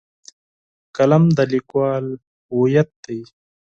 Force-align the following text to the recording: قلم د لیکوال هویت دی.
قلم 0.95 1.23
د 1.37 1.39
لیکوال 1.53 2.05
هویت 2.49 2.89
دی. 3.05 3.19